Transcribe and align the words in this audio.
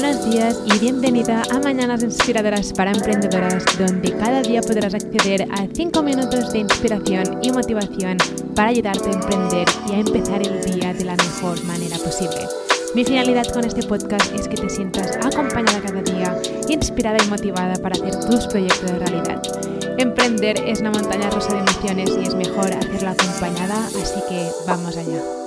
Buenos 0.00 0.30
días 0.30 0.58
y 0.64 0.78
bienvenida 0.78 1.42
a 1.50 1.58
Mañanas 1.58 2.02
Inspiradoras 2.02 2.72
para 2.72 2.90
Emprendedoras, 2.90 3.62
donde 3.78 4.16
cada 4.16 4.40
día 4.40 4.62
podrás 4.62 4.94
acceder 4.94 5.42
a 5.52 5.66
5 5.70 6.02
minutos 6.02 6.54
de 6.54 6.60
inspiración 6.60 7.40
y 7.42 7.52
motivación 7.52 8.16
para 8.56 8.70
ayudarte 8.70 9.10
a 9.10 9.12
emprender 9.12 9.68
y 9.90 9.92
a 9.92 9.98
empezar 9.98 10.40
el 10.40 10.64
día 10.64 10.94
de 10.94 11.04
la 11.04 11.16
mejor 11.16 11.62
manera 11.64 11.98
posible. 11.98 12.48
Mi 12.94 13.04
finalidad 13.04 13.46
con 13.52 13.66
este 13.66 13.82
podcast 13.82 14.34
es 14.34 14.48
que 14.48 14.56
te 14.56 14.70
sientas 14.70 15.18
acompañada 15.18 15.82
cada 15.82 16.00
día, 16.00 16.34
inspirada 16.70 17.18
y 17.22 17.28
motivada 17.28 17.74
para 17.74 17.96
hacer 17.96 18.18
tus 18.24 18.46
proyectos 18.46 18.90
de 18.90 18.98
realidad. 19.00 19.42
Emprender 19.98 20.64
es 20.66 20.80
una 20.80 20.92
montaña 20.92 21.28
rusa 21.28 21.52
de 21.52 21.58
emociones 21.58 22.08
y 22.18 22.26
es 22.26 22.34
mejor 22.34 22.72
hacerlo 22.72 23.10
acompañada, 23.10 23.86
así 23.88 24.20
que 24.30 24.48
vamos 24.66 24.96
allá. 24.96 25.39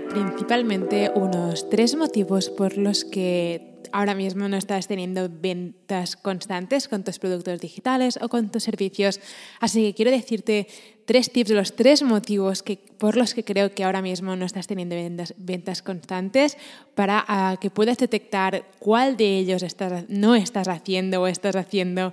Principalmente 0.00 1.10
unos 1.14 1.68
tres 1.70 1.96
motivos 1.96 2.50
por 2.50 2.76
los 2.76 3.04
que 3.04 3.78
ahora 3.92 4.14
mismo 4.14 4.48
no 4.48 4.56
estás 4.56 4.86
teniendo 4.86 5.28
ventas 5.30 6.16
constantes 6.16 6.88
con 6.88 7.04
tus 7.04 7.18
productos 7.18 7.60
digitales 7.60 8.18
o 8.20 8.28
con 8.28 8.50
tus 8.50 8.64
servicios. 8.64 9.20
Así 9.60 9.82
que 9.82 9.94
quiero 9.94 10.10
decirte 10.10 10.66
tres 11.04 11.32
tips 11.32 11.50
los 11.50 11.74
tres 11.76 12.02
motivos 12.02 12.62
que, 12.62 12.76
por 12.98 13.16
los 13.16 13.34
que 13.34 13.44
creo 13.44 13.72
que 13.72 13.84
ahora 13.84 14.02
mismo 14.02 14.36
no 14.36 14.44
estás 14.44 14.66
teniendo 14.66 14.94
ventas, 14.94 15.34
ventas 15.38 15.82
constantes 15.82 16.56
para 16.94 17.24
ah, 17.26 17.56
que 17.60 17.70
puedas 17.70 17.98
detectar 17.98 18.64
cuál 18.78 19.16
de 19.16 19.38
ellos 19.38 19.62
estás, 19.62 20.04
no 20.08 20.34
estás 20.34 20.68
haciendo 20.68 21.22
o 21.22 21.26
estás 21.26 21.56
haciendo 21.56 22.12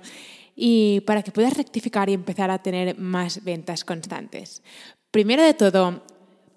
y 0.54 1.00
para 1.00 1.22
que 1.22 1.32
puedas 1.32 1.56
rectificar 1.56 2.08
y 2.08 2.14
empezar 2.14 2.50
a 2.50 2.62
tener 2.62 2.98
más 2.98 3.44
ventas 3.44 3.84
constantes. 3.84 4.62
Primero 5.10 5.42
de 5.42 5.54
todo, 5.54 6.02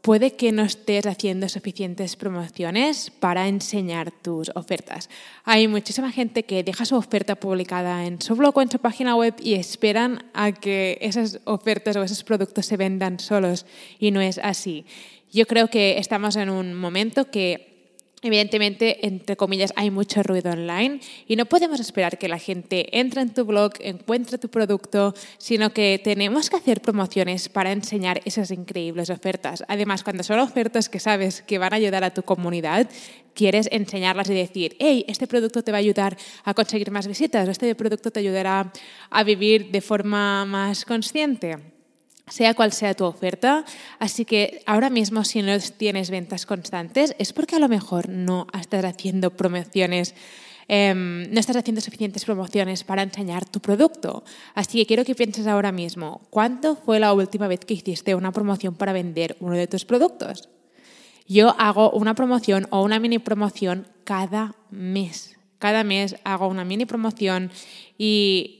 puede 0.01 0.35
que 0.35 0.51
no 0.51 0.63
estés 0.63 1.05
haciendo 1.05 1.49
suficientes 1.49 2.15
promociones 2.15 3.11
para 3.11 3.47
enseñar 3.47 4.11
tus 4.11 4.51
ofertas. 4.55 5.09
Hay 5.43 5.67
muchísima 5.67 6.11
gente 6.11 6.43
que 6.43 6.63
deja 6.63 6.85
su 6.85 6.95
oferta 6.95 7.35
publicada 7.35 8.05
en 8.05 8.21
su 8.21 8.35
blog 8.35 8.57
o 8.57 8.61
en 8.61 8.71
su 8.71 8.79
página 8.79 9.15
web 9.15 9.35
y 9.41 9.55
esperan 9.55 10.25
a 10.33 10.51
que 10.51 10.97
esas 11.01 11.39
ofertas 11.45 11.95
o 11.95 12.03
esos 12.03 12.23
productos 12.23 12.65
se 12.65 12.77
vendan 12.77 13.19
solos 13.19 13.65
y 13.99 14.11
no 14.11 14.21
es 14.21 14.39
así. 14.39 14.85
Yo 15.31 15.45
creo 15.45 15.67
que 15.67 15.99
estamos 15.99 16.35
en 16.37 16.49
un 16.49 16.73
momento 16.73 17.29
que 17.29 17.68
Evidentemente, 18.21 19.05
entre 19.05 19.37
comillas, 19.37 19.71
hay 19.77 19.91
mucho 19.91 20.23
ruido 20.23 20.51
online 20.51 20.99
y 21.25 21.37
no 21.37 21.45
podemos 21.45 21.79
esperar 21.79 22.17
que 22.17 22.27
la 22.27 22.37
gente 22.37 22.99
entre 22.99 23.21
en 23.21 23.33
tu 23.33 23.45
blog, 23.45 23.73
encuentre 23.79 24.37
tu 24.37 24.49
producto, 24.49 25.13
sino 25.37 25.71
que 25.71 26.01
tenemos 26.03 26.49
que 26.49 26.57
hacer 26.57 26.81
promociones 26.81 27.47
para 27.47 27.71
enseñar 27.71 28.21
esas 28.25 28.51
increíbles 28.51 29.09
ofertas. 29.09 29.63
Además, 29.69 30.03
cuando 30.03 30.23
son 30.23 30.39
ofertas 30.39 30.89
que 30.89 30.99
sabes 30.99 31.41
que 31.41 31.59
van 31.59 31.73
a 31.73 31.77
ayudar 31.77 32.03
a 32.03 32.13
tu 32.13 32.23
comunidad, 32.23 32.89
quieres 33.33 33.69
enseñarlas 33.71 34.29
y 34.29 34.33
decir, 34.33 34.75
hey, 34.79 35.05
este 35.07 35.25
producto 35.25 35.63
te 35.63 35.71
va 35.71 35.77
a 35.77 35.79
ayudar 35.79 36.17
a 36.43 36.53
conseguir 36.53 36.91
más 36.91 37.07
visitas, 37.07 37.47
este 37.47 37.73
producto 37.73 38.11
te 38.11 38.19
ayudará 38.19 38.73
a 39.09 39.23
vivir 39.23 39.71
de 39.71 39.79
forma 39.79 40.43
más 40.45 40.83
consciente 40.83 41.78
sea 42.29 42.53
cual 42.53 42.71
sea 42.71 42.93
tu 42.93 43.05
oferta. 43.05 43.65
Así 43.99 44.25
que 44.25 44.61
ahora 44.65 44.89
mismo 44.89 45.23
si 45.23 45.41
no 45.41 45.57
tienes 45.77 46.09
ventas 46.09 46.45
constantes 46.45 47.15
es 47.19 47.33
porque 47.33 47.55
a 47.55 47.59
lo 47.59 47.67
mejor 47.67 48.09
no 48.09 48.47
estás 48.59 48.85
haciendo 48.85 49.31
promociones. 49.31 50.15
Em, 50.71 51.31
no 51.31 51.39
estás 51.39 51.55
haciendo 51.55 51.81
suficientes 51.81 52.25
promociones 52.25 52.83
para 52.83 53.01
enseñar 53.01 53.43
tu 53.49 53.59
producto. 53.59 54.23
Así 54.53 54.77
que 54.77 54.85
quiero 54.85 55.03
que 55.03 55.15
pienses 55.15 55.47
ahora 55.47 55.71
mismo, 55.71 56.21
¿cuándo 56.29 56.75
fue 56.75 56.99
la 56.99 57.11
última 57.11 57.47
vez 57.47 57.61
que 57.61 57.73
hiciste 57.73 58.13
una 58.13 58.31
promoción 58.31 58.75
para 58.75 58.93
vender 58.93 59.35
uno 59.39 59.55
de 59.55 59.65
tus 59.65 59.83
productos? 59.85 60.47
Yo 61.27 61.55
hago 61.59 61.89
una 61.91 62.13
promoción 62.13 62.67
o 62.69 62.83
una 62.83 62.99
mini 62.99 63.17
promoción 63.17 63.87
cada 64.03 64.55
mes. 64.69 65.37
Cada 65.57 65.83
mes 65.83 66.15
hago 66.23 66.47
una 66.47 66.65
mini 66.65 66.85
promoción 66.85 67.51
y 67.97 68.59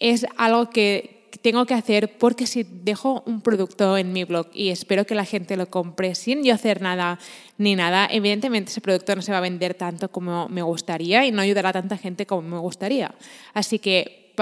es 0.00 0.26
algo 0.36 0.70
que, 0.70 1.17
tengo 1.40 1.66
que 1.66 1.74
hacer 1.74 2.18
porque 2.18 2.46
si 2.46 2.62
dejo 2.64 3.22
un 3.26 3.40
producto 3.40 3.96
en 3.96 4.12
mi 4.12 4.24
blog 4.24 4.48
y 4.52 4.70
espero 4.70 5.04
que 5.04 5.14
la 5.14 5.24
gente 5.24 5.56
lo 5.56 5.70
compre 5.70 6.14
sin 6.14 6.44
yo 6.44 6.54
hacer 6.54 6.80
nada 6.82 7.18
ni 7.58 7.74
nada, 7.74 8.08
evidentemente 8.10 8.70
ese 8.70 8.80
producto 8.80 9.14
no 9.14 9.22
se 9.22 9.32
va 9.32 9.38
a 9.38 9.42
vender 9.42 9.74
tanto 9.74 10.10
como 10.10 10.48
me 10.48 10.62
gustaría 10.62 11.26
y 11.26 11.32
no 11.32 11.42
ayudará 11.42 11.70
a 11.70 11.72
tanta 11.74 11.96
gente 11.96 12.26
como 12.26 12.42
me 12.42 12.58
gustaría. 12.58 13.14
Así 13.52 13.78
que, 13.78 14.34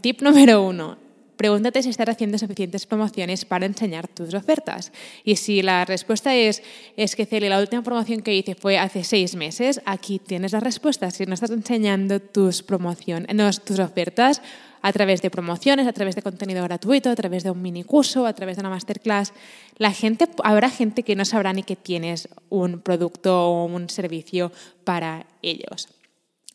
tip 0.00 0.22
número 0.22 0.62
uno, 0.62 0.98
pregúntate 1.36 1.82
si 1.82 1.90
estás 1.90 2.08
haciendo 2.08 2.38
suficientes 2.38 2.86
promociones 2.86 3.44
para 3.44 3.66
enseñar 3.66 4.08
tus 4.08 4.34
ofertas. 4.34 4.92
Y 5.24 5.36
si 5.36 5.62
la 5.62 5.84
respuesta 5.84 6.34
es, 6.34 6.62
es 6.96 7.16
que 7.16 7.26
Celi, 7.26 7.48
la 7.48 7.60
última 7.60 7.82
promoción 7.82 8.22
que 8.22 8.34
hice 8.34 8.54
fue 8.54 8.78
hace 8.78 9.04
seis 9.04 9.34
meses, 9.34 9.80
aquí 9.84 10.18
tienes 10.18 10.52
la 10.52 10.60
respuesta. 10.60 11.10
Si 11.10 11.26
no 11.26 11.34
estás 11.34 11.50
enseñando 11.50 12.20
tus, 12.20 12.62
promociones, 12.62 13.28
tus 13.64 13.78
ofertas, 13.78 14.42
a 14.82 14.92
través 14.92 15.22
de 15.22 15.30
promociones, 15.30 15.86
a 15.86 15.92
través 15.92 16.16
de 16.16 16.22
contenido 16.22 16.62
gratuito, 16.64 17.08
a 17.08 17.14
través 17.14 17.44
de 17.44 17.50
un 17.50 17.62
mini 17.62 17.84
curso, 17.84 18.26
a 18.26 18.32
través 18.32 18.56
de 18.56 18.60
una 18.60 18.70
masterclass. 18.70 19.32
La 19.78 19.92
gente, 19.92 20.28
habrá 20.42 20.68
gente 20.70 21.04
que 21.04 21.14
no 21.14 21.24
sabrá 21.24 21.52
ni 21.52 21.62
que 21.62 21.76
tienes 21.76 22.28
un 22.50 22.80
producto 22.80 23.48
o 23.48 23.64
un 23.64 23.88
servicio 23.88 24.50
para 24.84 25.26
ellos. 25.40 25.88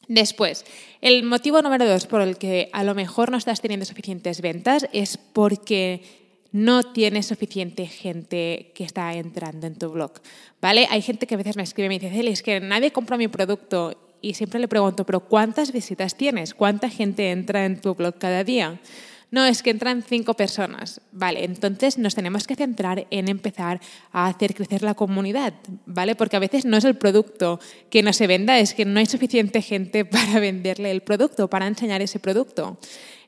Después, 0.07 0.65
el 1.01 1.23
motivo 1.23 1.61
número 1.61 1.85
dos 1.85 2.07
por 2.07 2.21
el 2.21 2.37
que 2.37 2.69
a 2.71 2.83
lo 2.83 2.95
mejor 2.95 3.31
no 3.31 3.37
estás 3.37 3.61
teniendo 3.61 3.85
suficientes 3.85 4.41
ventas 4.41 4.87
es 4.93 5.17
porque 5.17 6.01
no 6.51 6.93
tienes 6.93 7.25
suficiente 7.25 7.85
gente 7.87 8.71
que 8.73 8.83
está 8.83 9.13
entrando 9.13 9.67
en 9.67 9.75
tu 9.75 9.89
blog, 9.89 10.13
¿vale? 10.61 10.87
Hay 10.89 11.01
gente 11.01 11.27
que 11.27 11.35
a 11.35 11.37
veces 11.37 11.57
me 11.57 11.63
escribe 11.63 11.87
y 11.87 11.99
me 11.99 11.99
dice, 11.99 12.29
es 12.29 12.41
que 12.41 12.59
nadie 12.59 12.91
compra 12.91 13.17
mi 13.17 13.27
producto 13.27 13.95
y 14.21 14.33
siempre 14.33 14.59
le 14.59 14.67
pregunto, 14.67 15.05
pero 15.05 15.19
¿cuántas 15.19 15.71
visitas 15.71 16.15
tienes? 16.15 16.53
¿Cuánta 16.53 16.89
gente 16.89 17.31
entra 17.31 17.65
en 17.65 17.79
tu 17.79 17.93
blog 17.93 18.17
cada 18.17 18.43
día? 18.43 18.79
No, 19.29 19.45
es 19.45 19.61
que 19.61 19.71
entran 19.71 20.03
cinco 20.03 20.35
personas. 20.35 21.01
Vale, 21.11 21.43
entonces 21.43 21.97
nos 21.97 22.15
tenemos 22.15 22.47
que 22.47 22.55
centrar 22.55 23.07
en 23.09 23.27
empezar 23.27 23.81
a 24.11 24.27
hacer 24.27 24.53
crecer 24.53 24.83
la 24.83 24.93
comunidad, 24.93 25.53
¿vale? 25.85 26.15
Porque 26.15 26.37
a 26.37 26.39
veces 26.39 26.65
no 26.65 26.77
es 26.77 26.85
el 26.85 26.95
producto 26.95 27.59
que 27.89 28.03
no 28.03 28.13
se 28.13 28.27
venda, 28.27 28.57
es 28.59 28.73
que 28.73 28.85
no 28.85 28.99
hay 28.99 29.05
suficiente 29.05 29.61
gente 29.61 30.05
para 30.05 30.39
venderle 30.39 30.91
el 30.91 31.01
producto, 31.01 31.49
para 31.49 31.67
enseñar 31.67 32.01
ese 32.01 32.19
producto. 32.19 32.77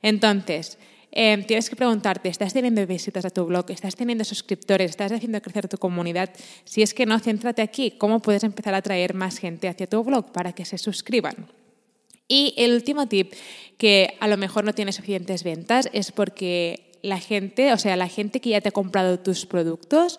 Entonces, 0.01 0.77
Em, 1.11 1.43
tienes 1.43 1.69
que 1.69 1.75
preguntarte, 1.75 2.29
¿estás 2.29 2.53
teniendo 2.53 2.85
visitas 2.85 3.25
a 3.25 3.29
tu 3.29 3.45
blog? 3.45 3.71
¿Estás 3.71 3.95
teniendo 3.95 4.23
suscriptores? 4.23 4.91
¿Estás 4.91 5.11
haciendo 5.11 5.41
crecer 5.41 5.67
tu 5.67 5.77
comunidad? 5.77 6.29
Si 6.65 6.81
es 6.83 6.93
que 6.93 7.05
no, 7.05 7.19
céntrate 7.19 7.61
aquí. 7.61 7.91
¿Cómo 7.97 8.19
puedes 8.19 8.43
empezar 8.43 8.75
a 8.75 8.77
atraer 8.77 9.13
más 9.15 9.39
gente 9.39 9.67
hacia 9.67 9.87
tu 9.87 10.03
blog 10.03 10.31
para 10.31 10.53
que 10.53 10.65
se 10.65 10.77
suscriban? 10.77 11.47
Y 12.29 12.53
el 12.57 12.73
último 12.73 13.07
tip, 13.07 13.33
que 13.77 14.15
a 14.19 14.27
lo 14.27 14.37
mejor 14.37 14.63
no 14.63 14.73
tienes 14.73 14.95
suficientes 14.95 15.43
ventas, 15.43 15.89
es 15.91 16.11
porque 16.11 16.89
la 17.01 17.19
gente, 17.19 17.73
o 17.73 17.77
sea, 17.77 17.95
la 17.95 18.07
gente 18.07 18.39
que 18.39 18.51
ya 18.51 18.61
te 18.61 18.69
ha 18.69 18.71
comprado 18.71 19.19
tus 19.19 19.45
productos, 19.45 20.17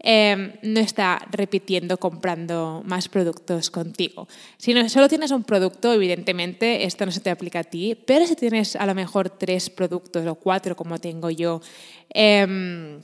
em, 0.00 0.54
no 0.62 0.80
está 0.80 1.24
repitiendo 1.30 1.98
comprando 1.98 2.82
más 2.84 3.08
productos 3.08 3.70
contigo. 3.70 4.26
Si 4.56 4.74
no, 4.74 4.88
solo 4.88 5.08
tienes 5.08 5.30
un 5.30 5.44
producto, 5.44 5.92
evidentemente 5.92 6.84
esto 6.84 7.06
no 7.06 7.12
se 7.12 7.20
te 7.20 7.30
aplica 7.30 7.60
a 7.60 7.64
ti, 7.64 7.96
pero 8.06 8.26
si 8.26 8.34
tienes 8.34 8.74
a 8.74 8.86
lo 8.86 8.94
mejor 8.94 9.30
tres 9.30 9.70
productos 9.70 10.26
o 10.26 10.34
cuatro 10.34 10.74
como 10.74 10.98
tengo 10.98 11.30
yo, 11.30 11.60
em, 12.10 13.00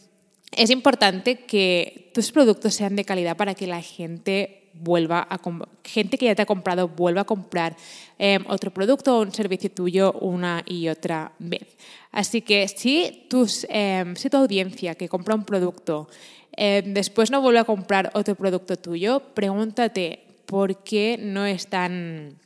es 0.56 0.70
importante 0.70 1.44
que 1.44 2.10
tus 2.14 2.32
productos 2.32 2.74
sean 2.74 2.97
de 2.97 3.04
calidad 3.04 3.36
para 3.36 3.54
que 3.54 3.66
la 3.66 3.83
gente 3.83 4.58
vuelva 4.74 5.26
a 5.28 5.38
gente 5.84 6.18
que 6.18 6.26
ya 6.26 6.34
te 6.34 6.42
ha 6.42 6.47
comprado 6.47 6.88
vuelva 6.88 7.22
a 7.22 7.24
comprar 7.24 7.76
em, 8.18 8.44
otro 8.48 8.70
producto 8.70 9.18
o 9.18 9.22
un 9.22 9.32
servicio 9.32 9.70
tuyo 9.70 10.12
una 10.20 10.62
y 10.66 10.88
otra 10.88 11.32
vez. 11.38 11.76
Así 12.12 12.42
que 12.42 12.66
si, 12.68 13.26
tus, 13.28 13.66
em, 13.68 14.16
si 14.16 14.30
tu 14.30 14.36
audiencia 14.36 14.94
que 14.94 15.09
compra 15.09 15.34
un 15.34 15.44
producto 15.44 16.09
em, 16.56 16.94
después 16.94 17.30
no 17.30 17.41
vuelve 17.41 17.60
a 17.60 17.65
comprar 17.65 18.10
otro 18.15 18.34
producto 18.34 18.76
tuyo, 18.76 19.20
pregúntate 19.34 20.24
por 20.47 20.82
qué 20.82 21.18
no 21.21 21.47
están 21.47 22.38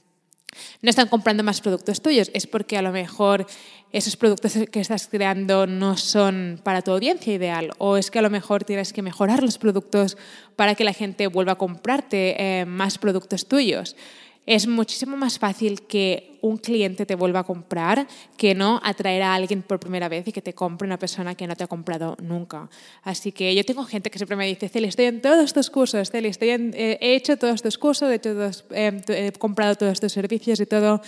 no 0.81 0.91
están 0.91 1.09
comprando 1.09 1.43
más 1.43 1.61
productos 1.61 2.03
tuyos, 2.03 2.31
es 2.35 2.47
porque 2.47 2.77
a 2.77 2.83
lo 2.83 2.93
mejor 2.93 3.47
esos 3.93 4.17
productos 4.17 4.57
que 4.71 4.81
estás 4.81 5.07
creando 5.07 5.67
no 5.67 5.97
son 5.97 6.61
para 6.63 6.83
tu 6.83 6.93
audiencia 6.93 7.35
ideal 7.35 7.73
o 7.79 7.97
es 7.97 8.11
que 8.11 8.19
a 8.19 8.23
lo 8.23 8.31
mejor 8.31 8.65
tienes 8.65 8.93
que 8.93 9.03
mejorar 9.03 9.43
los 9.43 9.59
productos 9.59 10.17
para 10.57 10.75
que 10.75 10.85
la 10.85 10.93
gente 10.93 11.27
vuelva 11.27 11.53
a 11.53 11.59
comprarte 11.59 12.37
eh, 12.39 12.65
más 12.65 12.99
productos 12.99 13.47
tuyos 13.47 13.97
es 14.45 14.67
muchísimo 14.67 15.17
más 15.17 15.39
fácil 15.39 15.83
que 15.83 16.39
un 16.41 16.57
cliente 16.57 17.07
te 17.07 17.15
vuelva 17.15 17.41
a 17.41 17.45
comprar 17.45 18.09
que 18.37 18.55
no 18.57 18.81
atraer 18.83 19.23
a 19.23 19.35
alguien 19.35 19.63
por 19.63 19.79
primera 19.79 20.09
vez 20.09 20.27
y 20.27 20.33
que 20.33 20.43
te 20.43 20.53
compre 20.53 20.87
una 20.87 20.99
persona 20.99 21.37
que 21.37 21.47
no 21.47 21.55
te 21.55 21.63
ha 21.63 21.69
comprado 21.69 22.17
nunca. 22.21 22.69
Así 23.05 23.31
que 23.31 23.55
yo 23.55 23.65
tengo 23.65 23.85
gente 23.85 24.11
que 24.11 24.19
siempre 24.19 24.37
me 24.37 24.47
dice, 24.47 24.69
Celi, 24.69 24.89
estoy 24.89 25.05
en 25.05 25.23
todos 25.23 25.45
estos 25.45 25.71
cursos, 25.71 26.11
Celi, 26.11 26.33
eh, 26.41 26.99
he 27.01 27.15
hecho 27.15 27.37
todos 27.37 27.55
estos 27.55 27.79
cursos, 27.79 28.11
he, 28.11 28.17
hecho 28.17 28.33
he 28.73 29.33
comprado 29.39 29.77
todos 29.77 29.93
estos 29.93 30.13
servicios 30.13 30.59
y 30.59 30.67
todo. 30.67 31.01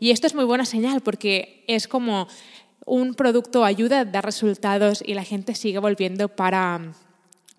Y 0.00 0.10
esto 0.10 0.26
es 0.26 0.34
muy 0.34 0.44
buena 0.44 0.64
señal 0.64 1.02
porque 1.02 1.64
es 1.68 1.88
como 1.88 2.26
un 2.86 3.12
producto 3.12 3.64
ayuda, 3.64 4.06
da 4.06 4.22
resultados 4.22 5.02
y 5.04 5.12
la 5.12 5.24
gente 5.24 5.54
sigue 5.54 5.78
volviendo 5.78 6.28
para 6.28 6.94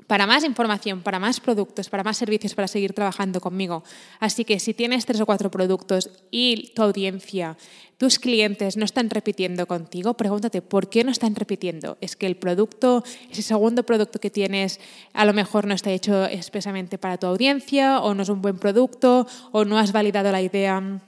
para 0.10 0.26
más 0.26 0.44
información, 0.44 1.02
para 1.02 1.20
más 1.20 1.40
productos, 1.40 1.88
para 1.88 2.04
más 2.04 2.18
servicios, 2.18 2.56
para 2.56 2.68
seguir 2.68 2.94
trabajando 2.94 3.40
conmigo. 3.40 3.84
Así 4.20 4.44
que 4.44 4.60
si 4.60 4.74
tienes 4.74 5.06
tres 5.06 5.22
o 5.22 5.28
cuatro 5.28 5.52
productos 5.52 6.10
y 6.32 6.74
tu 6.74 6.82
audiencia, 6.82 7.56
tus 8.00 8.18
clientes 8.18 8.76
no 8.76 8.86
están 8.86 9.12
repitiendo 9.12 9.68
contigo, 9.68 10.16
pregúntate 10.16 10.64
por 10.64 10.90
qué 10.90 11.04
no 11.04 11.12
están 11.12 11.36
repitiendo. 11.36 12.00
¿Es 12.02 12.16
que 12.16 12.26
el 12.26 12.38
producto, 12.38 13.04
ese 13.30 13.44
segundo 13.44 13.84
producto 13.84 14.20
que 14.20 14.32
tienes, 14.32 14.80
a 15.14 15.26
lo 15.26 15.34
mejor 15.34 15.68
no 15.68 15.76
está 15.76 15.92
hecho 15.92 16.26
expresamente 16.26 16.98
para 16.98 17.18
tu 17.18 17.28
audiencia 17.28 18.00
o 18.00 18.16
no 18.16 18.24
es 18.24 18.30
un 18.30 18.42
buen 18.42 18.58
producto 18.58 19.28
o 19.52 19.64
no 19.64 19.78
has 19.78 19.92
validado 19.92 20.32
la 20.32 20.42
idea? 20.42 21.02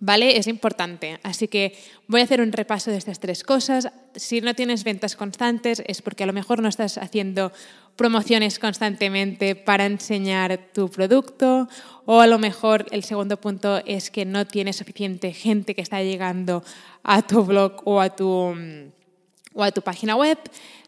¿Vale? 0.00 0.38
Es 0.38 0.46
importante. 0.46 1.18
Así 1.24 1.48
que 1.48 1.76
voy 2.06 2.20
a 2.20 2.24
hacer 2.24 2.40
un 2.40 2.52
repaso 2.52 2.90
de 2.90 2.98
estas 2.98 3.18
tres 3.18 3.42
cosas. 3.42 3.90
Si 4.14 4.40
no 4.40 4.54
tienes 4.54 4.84
ventas 4.84 5.16
constantes 5.16 5.82
es 5.86 6.02
porque 6.02 6.22
a 6.22 6.26
lo 6.26 6.32
mejor 6.32 6.62
no 6.62 6.68
estás 6.68 6.98
haciendo 6.98 7.52
promociones 7.96 8.60
constantemente 8.60 9.56
para 9.56 9.86
enseñar 9.86 10.70
tu 10.72 10.88
producto 10.88 11.68
o 12.06 12.20
a 12.20 12.28
lo 12.28 12.38
mejor 12.38 12.86
el 12.92 13.02
segundo 13.02 13.40
punto 13.40 13.82
es 13.86 14.12
que 14.12 14.24
no 14.24 14.46
tienes 14.46 14.76
suficiente 14.76 15.32
gente 15.32 15.74
que 15.74 15.82
está 15.82 16.00
llegando 16.00 16.62
a 17.02 17.22
tu 17.22 17.44
blog 17.44 17.82
o 17.84 18.00
a 18.00 18.14
tu, 18.14 18.54
o 19.54 19.62
a 19.64 19.72
tu 19.72 19.82
página 19.82 20.14
web. 20.14 20.38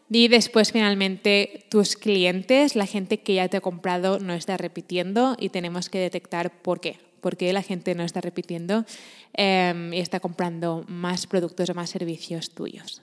Y 0.09 0.27
después, 0.29 0.71
finalmente, 0.71 1.65
tus 1.69 1.95
clientes, 1.95 2.75
la 2.75 2.85
gente 2.85 3.19
que 3.19 3.35
ya 3.35 3.47
te 3.47 3.57
ha 3.57 3.61
comprado, 3.61 4.19
no 4.19 4.33
está 4.33 4.57
repitiendo 4.57 5.37
y 5.39 5.49
tenemos 5.49 5.89
que 5.89 5.99
detectar 5.99 6.61
por 6.61 6.81
qué 6.81 7.10
por 7.21 7.37
qué 7.37 7.53
la 7.53 7.61
gente 7.61 7.95
no 7.95 8.03
está 8.03 8.19
repitiendo 8.19 8.85
em, 9.33 9.93
y 9.93 9.99
está 9.99 10.19
comprando 10.19 10.83
más 10.87 11.27
productos 11.27 11.69
o 11.69 11.73
más 11.73 11.89
servicios 11.89 12.51
tuyos. 12.51 13.01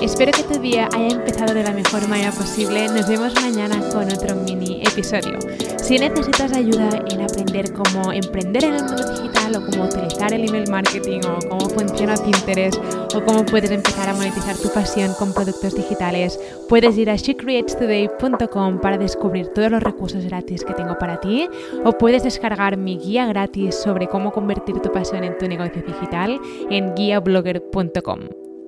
Espero 0.00 0.30
que 0.32 0.42
tu 0.42 0.60
día 0.60 0.88
haya 0.92 1.16
empezado 1.16 1.54
de 1.54 1.62
la 1.62 1.72
mejor 1.72 2.06
manera 2.06 2.30
posible. 2.30 2.86
Nos 2.88 3.08
vemos 3.08 3.34
mañana 3.40 3.80
con 3.90 4.04
otro 4.12 4.36
mini 4.36 4.82
episodio. 4.82 5.38
Si 5.78 5.98
necesitas 5.98 6.52
ayuda 6.52 6.90
en 7.10 7.22
aprender 7.22 7.72
cómo 7.72 8.12
emprender 8.12 8.64
en 8.64 8.74
el 8.74 8.84
mundo 8.84 9.10
digital 9.10 9.56
o 9.56 9.66
cómo 9.66 9.84
utilizar 9.84 10.34
el 10.34 10.48
email 10.48 10.70
marketing 10.70 11.20
o 11.26 11.48
cómo 11.48 11.68
funciona 11.70 12.14
Pinterest 12.16 12.78
o 13.14 13.24
cómo 13.24 13.44
puedes 13.46 13.70
empezar 13.70 14.08
a 14.08 14.14
monetizar 14.14 14.56
tu 14.56 14.70
pasión 14.70 15.14
con 15.18 15.32
productos 15.32 15.74
digitales, 15.74 16.38
puedes 16.68 16.96
ir 16.98 17.08
a 17.08 17.16
shecreatestoday.com 17.16 18.80
para 18.80 18.98
descubrir 18.98 19.48
todos 19.48 19.70
los 19.70 19.82
recursos 19.82 20.24
gratis 20.24 20.62
que 20.64 20.74
tengo 20.74 20.98
para 20.98 21.20
ti 21.20 21.48
o 21.84 21.92
puedes 21.92 22.22
descargar 22.22 22.76
mi 22.76 22.98
guía 22.98 23.26
gratis 23.26 23.74
sobre 23.74 24.08
cómo 24.08 24.32
convertir 24.32 24.78
tu 24.80 24.92
pasión 24.92 25.24
en 25.24 25.38
tu 25.38 25.48
negocio 25.48 25.82
digital 25.82 26.38
en 26.70 26.94
guiablogger.com. 26.94 28.20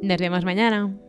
Nos 0.02 0.18
vemos 0.18 0.44
mañana. 0.44 1.07